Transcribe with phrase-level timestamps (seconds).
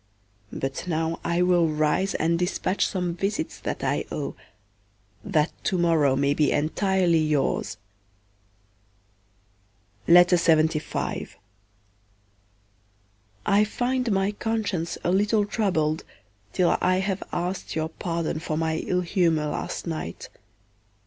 [0.51, 4.35] But now I will rise and despatch some visits that I owe,
[5.23, 7.77] that to morrow may be entirely yours.
[10.07, 10.25] I
[13.63, 16.03] find my conscience a little troubled
[16.51, 20.29] till I have asked your pardon for my ill humour last night.